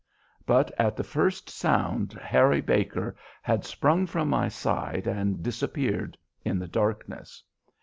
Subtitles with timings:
[0.47, 6.57] But at the first sound Harry Baker had sprung from my side and disappeared in
[6.57, 7.43] the darkness.